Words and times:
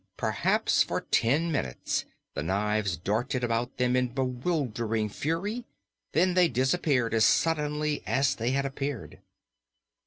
Perhaps 0.17 0.81
for 0.81 1.01
ten 1.11 1.51
minutes 1.51 2.05
the 2.33 2.41
knives 2.41 2.97
darted 2.97 3.43
about 3.43 3.77
them 3.77 3.95
in 3.95 4.07
bewildering 4.07 5.09
fury; 5.09 5.63
then 6.13 6.33
they 6.33 6.47
disappeared 6.47 7.13
as 7.13 7.23
suddenly 7.23 8.01
as 8.07 8.33
they 8.33 8.49
had 8.49 8.65
appeared. 8.65 9.19